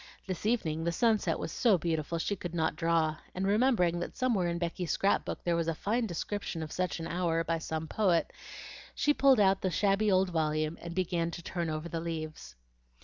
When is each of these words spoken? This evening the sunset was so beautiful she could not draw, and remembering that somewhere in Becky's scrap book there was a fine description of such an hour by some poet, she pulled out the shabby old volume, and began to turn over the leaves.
This 0.25 0.47
evening 0.47 0.83
the 0.83 0.91
sunset 0.91 1.37
was 1.37 1.51
so 1.51 1.77
beautiful 1.77 2.17
she 2.17 2.35
could 2.35 2.55
not 2.55 2.75
draw, 2.75 3.17
and 3.35 3.45
remembering 3.45 3.99
that 3.99 4.17
somewhere 4.17 4.47
in 4.47 4.57
Becky's 4.57 4.89
scrap 4.89 5.23
book 5.25 5.43
there 5.43 5.55
was 5.55 5.67
a 5.67 5.75
fine 5.75 6.07
description 6.07 6.63
of 6.63 6.71
such 6.71 6.99
an 6.99 7.05
hour 7.05 7.43
by 7.43 7.59
some 7.59 7.87
poet, 7.87 8.33
she 8.95 9.13
pulled 9.13 9.39
out 9.39 9.61
the 9.61 9.69
shabby 9.69 10.11
old 10.11 10.29
volume, 10.31 10.75
and 10.81 10.95
began 10.95 11.29
to 11.29 11.43
turn 11.43 11.69
over 11.69 11.87
the 11.87 11.99
leaves. 12.01 12.55